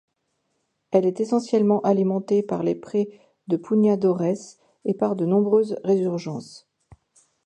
[0.89, 6.67] Elle est essentiellement alimentée par les prés de Pougnadoresse et par de nombreuses résurgences.